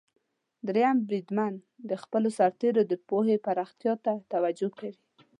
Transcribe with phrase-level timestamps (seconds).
[0.67, 1.53] دریم بریدمن
[1.89, 4.93] د خپلو سرتیرو د پوهې پراختیا ته توجه کوي.